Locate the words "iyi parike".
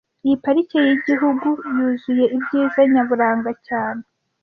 0.25-0.77